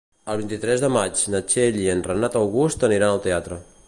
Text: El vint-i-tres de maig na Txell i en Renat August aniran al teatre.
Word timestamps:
El 0.31 0.37
vint-i-tres 0.37 0.85
de 0.85 0.87
maig 0.95 1.19
na 1.33 1.41
Txell 1.51 1.77
i 1.83 1.87
en 1.93 2.03
Renat 2.07 2.39
August 2.41 2.87
aniran 2.89 3.13
al 3.17 3.23
teatre. 3.27 3.61